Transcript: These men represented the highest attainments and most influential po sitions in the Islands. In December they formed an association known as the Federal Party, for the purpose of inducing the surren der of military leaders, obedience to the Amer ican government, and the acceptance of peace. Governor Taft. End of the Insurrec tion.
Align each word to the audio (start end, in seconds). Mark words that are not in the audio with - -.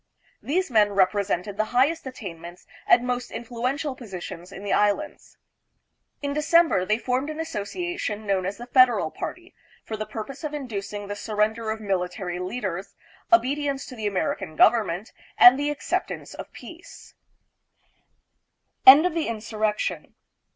These 0.41 0.71
men 0.71 0.93
represented 0.93 1.57
the 1.57 1.65
highest 1.77 2.07
attainments 2.07 2.65
and 2.87 3.05
most 3.05 3.29
influential 3.29 3.95
po 3.95 4.05
sitions 4.05 4.51
in 4.51 4.63
the 4.63 4.73
Islands. 4.73 5.37
In 6.23 6.33
December 6.33 6.85
they 6.85 6.97
formed 6.97 7.29
an 7.29 7.39
association 7.39 8.25
known 8.25 8.47
as 8.47 8.57
the 8.57 8.65
Federal 8.65 9.11
Party, 9.11 9.53
for 9.85 9.95
the 9.95 10.07
purpose 10.07 10.43
of 10.43 10.55
inducing 10.55 11.05
the 11.07 11.13
surren 11.13 11.53
der 11.53 11.69
of 11.69 11.79
military 11.79 12.39
leaders, 12.39 12.95
obedience 13.31 13.85
to 13.85 13.95
the 13.95 14.07
Amer 14.07 14.35
ican 14.35 14.57
government, 14.57 15.11
and 15.37 15.59
the 15.59 15.69
acceptance 15.69 16.33
of 16.33 16.51
peace. 16.51 17.13
Governor 18.87 19.03
Taft. 19.03 19.05
End 19.05 19.05
of 19.05 19.13
the 19.13 19.27
Insurrec 19.31 19.77
tion. 19.77 20.15